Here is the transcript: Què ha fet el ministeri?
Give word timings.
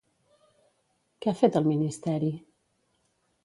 Què 1.21 1.31
ha 1.33 1.37
fet 1.43 1.59
el 1.61 1.69
ministeri? 1.73 2.33